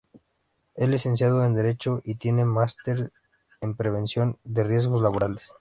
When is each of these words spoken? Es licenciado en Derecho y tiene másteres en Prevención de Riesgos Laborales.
Es 0.73 0.89
licenciado 0.89 1.45
en 1.45 1.53
Derecho 1.53 2.01
y 2.03 2.15
tiene 2.15 2.43
másteres 2.43 3.11
en 3.61 3.75
Prevención 3.75 4.39
de 4.43 4.63
Riesgos 4.63 5.03
Laborales. 5.03 5.43